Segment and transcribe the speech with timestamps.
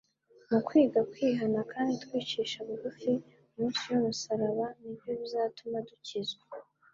[0.49, 3.11] Mu kwiga kwihana kandi twicisha bugufi
[3.55, 6.45] munsi y'umusaraba ni byo bizatuma dukizwa.